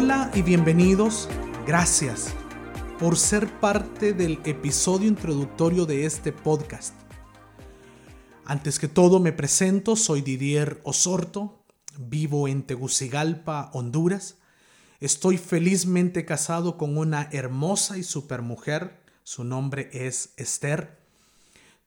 [0.00, 1.28] Hola y bienvenidos.
[1.66, 2.32] Gracias
[3.00, 6.94] por ser parte del episodio introductorio de este podcast.
[8.44, 11.64] Antes que todo me presento, soy Didier Osorto,
[11.98, 14.36] vivo en Tegucigalpa, Honduras.
[15.00, 20.96] Estoy felizmente casado con una hermosa y supermujer, su nombre es Esther.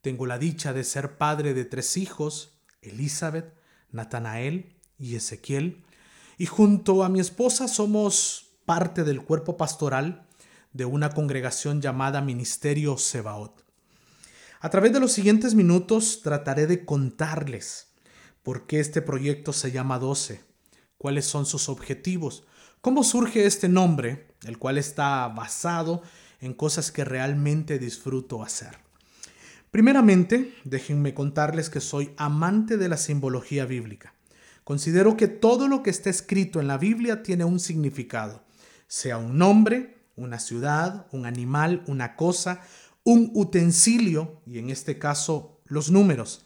[0.00, 3.52] Tengo la dicha de ser padre de tres hijos, Elizabeth,
[3.92, 5.84] Natanael y Ezequiel
[6.38, 10.24] y junto a mi esposa somos parte del cuerpo pastoral
[10.72, 13.64] de una congregación llamada Ministerio Sebaot.
[14.60, 17.88] A través de los siguientes minutos trataré de contarles
[18.44, 20.44] por qué este proyecto se llama 12,
[20.96, 22.44] cuáles son sus objetivos,
[22.80, 26.02] cómo surge este nombre, el cual está basado
[26.40, 28.78] en cosas que realmente disfruto hacer.
[29.72, 34.14] Primeramente, déjenme contarles que soy amante de la simbología bíblica.
[34.68, 38.42] Considero que todo lo que está escrito en la Biblia tiene un significado,
[38.86, 42.60] sea un nombre, una ciudad, un animal, una cosa,
[43.02, 46.44] un utensilio y en este caso los números.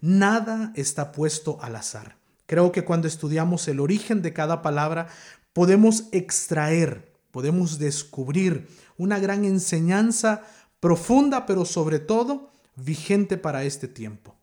[0.00, 2.16] Nada está puesto al azar.
[2.46, 5.08] Creo que cuando estudiamos el origen de cada palabra
[5.52, 8.66] podemos extraer, podemos descubrir
[8.96, 10.42] una gran enseñanza
[10.80, 14.36] profunda, pero sobre todo vigente para este tiempo.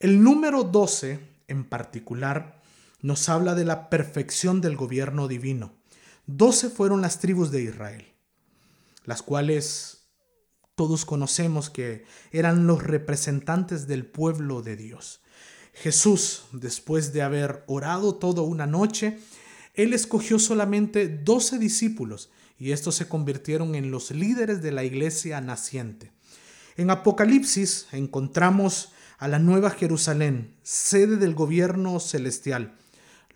[0.00, 2.55] El número 12 en particular
[3.06, 5.72] nos habla de la perfección del gobierno divino.
[6.26, 8.04] Doce fueron las tribus de Israel,
[9.04, 10.08] las cuales
[10.74, 15.20] todos conocemos que eran los representantes del pueblo de Dios.
[15.72, 19.20] Jesús, después de haber orado toda una noche,
[19.74, 25.40] él escogió solamente doce discípulos y estos se convirtieron en los líderes de la iglesia
[25.40, 26.10] naciente.
[26.76, 32.76] En Apocalipsis encontramos a la Nueva Jerusalén, sede del gobierno celestial,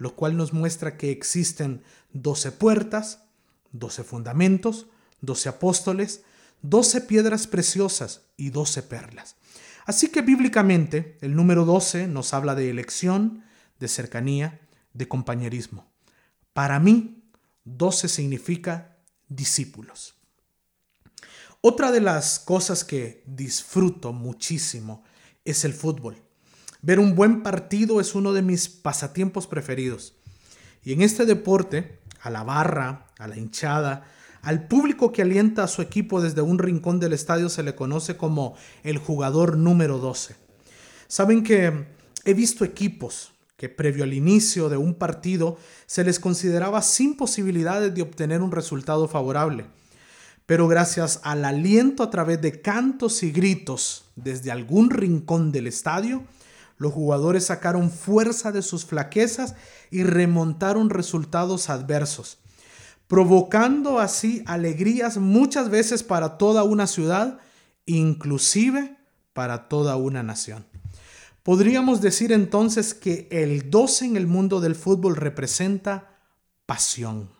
[0.00, 1.82] lo cual nos muestra que existen
[2.14, 3.24] doce puertas,
[3.70, 4.86] doce fundamentos,
[5.20, 6.22] doce apóstoles,
[6.62, 9.36] doce piedras preciosas y doce perlas.
[9.84, 13.44] Así que bíblicamente el número 12 nos habla de elección,
[13.78, 14.60] de cercanía,
[14.94, 15.86] de compañerismo.
[16.54, 17.22] Para mí,
[17.64, 18.96] 12 significa
[19.28, 20.14] discípulos.
[21.60, 25.04] Otra de las cosas que disfruto muchísimo
[25.44, 26.22] es el fútbol.
[26.82, 30.14] Ver un buen partido es uno de mis pasatiempos preferidos.
[30.82, 34.06] Y en este deporte, a la barra, a la hinchada,
[34.42, 38.16] al público que alienta a su equipo desde un rincón del estadio se le conoce
[38.16, 40.36] como el jugador número 12.
[41.08, 41.86] Saben que
[42.24, 47.94] he visto equipos que previo al inicio de un partido se les consideraba sin posibilidades
[47.94, 49.66] de obtener un resultado favorable
[50.50, 56.24] pero gracias al aliento a través de cantos y gritos desde algún rincón del estadio,
[56.80, 59.54] los jugadores sacaron fuerza de sus flaquezas
[59.92, 62.38] y remontaron resultados adversos,
[63.06, 67.38] provocando así alegrías muchas veces para toda una ciudad,
[67.86, 68.96] inclusive
[69.32, 70.66] para toda una nación.
[71.44, 76.18] Podríamos decir entonces que el 12 en el mundo del fútbol representa
[76.66, 77.30] pasión.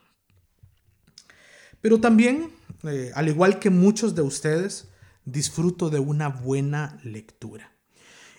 [1.81, 2.51] Pero también
[2.85, 4.89] eh, al igual que muchos de ustedes,
[5.25, 7.73] disfruto de una buena lectura.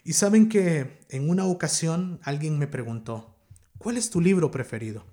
[0.03, 3.35] Y saben que en una ocasión alguien me preguntó,
[3.77, 5.05] ¿cuál es tu libro preferido?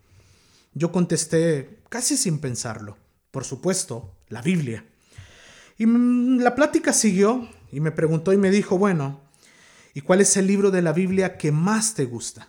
[0.74, 2.96] Yo contesté casi sin pensarlo,
[3.30, 4.84] por supuesto, la Biblia.
[5.76, 9.20] Y la plática siguió y me preguntó y me dijo, bueno,
[9.94, 12.48] ¿y cuál es el libro de la Biblia que más te gusta?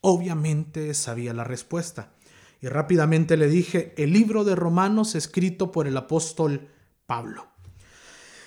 [0.00, 2.12] Obviamente sabía la respuesta.
[2.60, 6.68] Y rápidamente le dije, el libro de Romanos escrito por el apóstol
[7.06, 7.46] Pablo.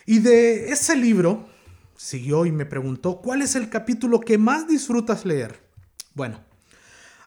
[0.06, 1.48] Y de ese libro,
[2.02, 5.60] siguió y me preguntó, ¿cuál es el capítulo que más disfrutas leer?
[6.16, 6.40] Bueno,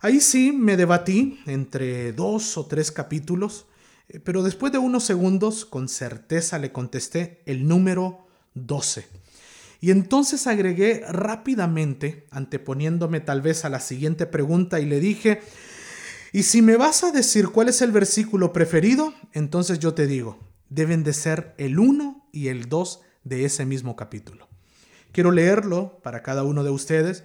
[0.01, 3.67] ahí sí me debatí entre dos o tres capítulos,
[4.09, 9.07] eh, pero después de unos segundos, con certeza le contesté el número 12.
[9.81, 15.41] Y entonces agregué rápidamente, anteponiéndome tal vez a la siguiente pregunta, y le dije,
[16.33, 20.41] y si me vas a decir cuál es el versículo preferido, entonces yo te digo,
[20.69, 24.49] deben de ser el 1 y el 2 de ese mismo capítulo.
[25.15, 27.23] Quiero leerlo para cada uno de ustedes.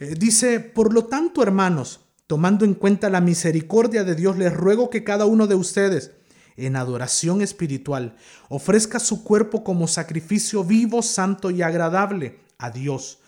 [0.00, 4.88] Eh, dice, por lo tanto, hermanos, tomando en cuenta la misericordia de Dios, les ruego
[4.88, 6.12] que cada uno de ustedes,
[6.56, 8.16] en adoración espiritual,
[8.48, 13.18] ofrezca su cuerpo como sacrificio vivo, santo y agradable a Dios.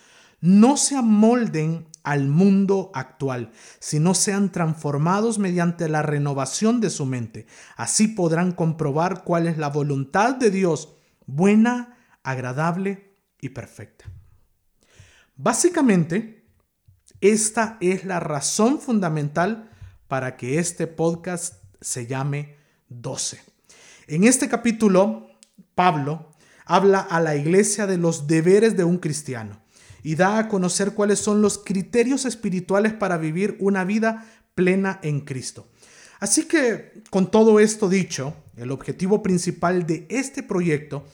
[0.40, 7.46] No se amolden al mundo actual, sino sean transformados mediante la renovación de su mente.
[7.76, 10.94] Así podrán comprobar cuál es la voluntad de Dios,
[11.26, 13.07] buena, agradable
[13.40, 14.04] y perfecta.
[15.36, 16.44] Básicamente,
[17.20, 19.70] esta es la razón fundamental
[20.08, 22.56] para que este podcast se llame
[22.88, 23.40] 12.
[24.08, 25.28] En este capítulo,
[25.74, 26.32] Pablo
[26.64, 29.60] habla a la iglesia de los deberes de un cristiano
[30.02, 35.20] y da a conocer cuáles son los criterios espirituales para vivir una vida plena en
[35.20, 35.68] Cristo.
[36.20, 41.06] Así que, con todo esto dicho, el objetivo principal de este proyecto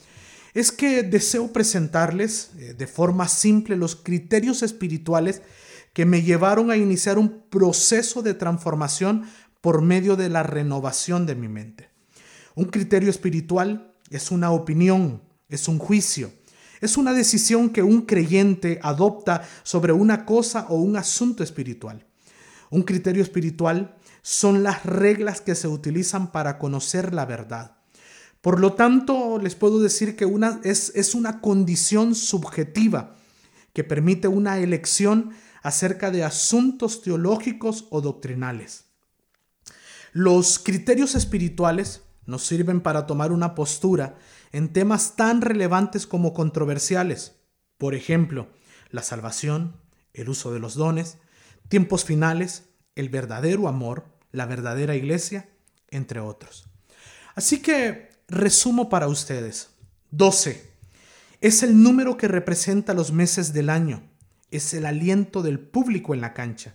[0.55, 5.43] es que deseo presentarles eh, de forma simple los criterios espirituales
[5.93, 9.25] que me llevaron a iniciar un proceso de transformación
[9.61, 11.91] por medio de la renovación de mi mente.
[12.55, 16.33] Un criterio espiritual es una opinión, es un juicio,
[16.81, 22.07] es una decisión que un creyente adopta sobre una cosa o un asunto espiritual.
[22.71, 27.77] Un criterio espiritual son las reglas que se utilizan para conocer la verdad.
[28.45, 33.17] Por lo tanto, les puedo decir que una, es, es una condición subjetiva
[33.73, 35.31] que permite una elección
[35.63, 38.85] acerca de asuntos teológicos o doctrinales.
[40.13, 44.19] Los criterios espirituales nos sirven para tomar una postura
[44.53, 47.37] en temas tan relevantes como controversiales.
[47.79, 48.49] Por ejemplo,
[48.91, 49.81] la salvación,
[50.13, 51.17] el uso de los dones,
[51.69, 52.65] tiempos finales,
[52.95, 55.49] el verdadero amor, la verdadera iglesia,
[55.89, 56.69] entre otros.
[57.35, 59.71] Así que resumo para ustedes.
[60.11, 60.71] 12.
[61.41, 64.03] Es el número que representa los meses del año.
[64.51, 66.75] Es el aliento del público en la cancha.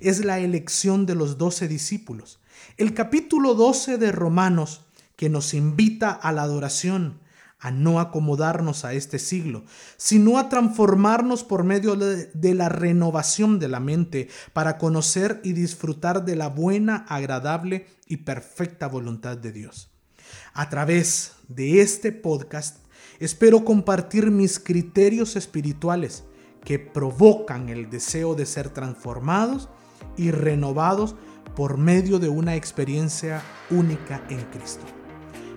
[0.00, 2.40] Es la elección de los doce discípulos.
[2.76, 4.84] El capítulo 12 de Romanos
[5.16, 7.20] que nos invita a la adoración,
[7.58, 9.64] a no acomodarnos a este siglo,
[9.98, 16.24] sino a transformarnos por medio de, la renovación de la mente para conocer y disfrutar
[16.24, 19.90] de la buena, agradable y perfecta voluntad de Dios.
[20.52, 22.78] A través de este podcast
[23.20, 26.24] espero compartir mis criterios espirituales
[26.64, 29.68] que provocan el deseo de ser transformados
[30.16, 31.14] y renovados
[31.54, 34.84] por medio de una experiencia única en Cristo.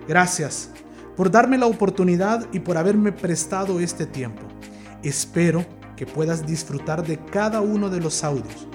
[0.06, 0.70] Gracias
[1.16, 4.42] por darme la oportunidad y por haberme prestado este tiempo.
[5.02, 8.68] Espero que puedas disfrutar de cada uno de los audios.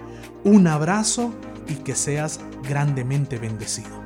[0.44, 1.34] Un abrazo
[1.68, 3.99] y que seas grandemente bendecido.